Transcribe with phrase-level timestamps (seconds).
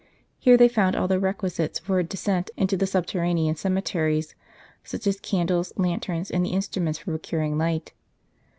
[0.39, 4.33] Here they found all the requisites for a descent into the subterranean cemeteries,
[4.83, 7.93] such as candles, lanterns, and the instruments for procuring light.